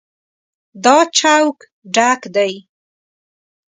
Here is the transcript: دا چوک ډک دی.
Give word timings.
دا 0.83 0.97
چوک 1.17 1.57
ډک 1.95 2.21
دی. 2.35 2.53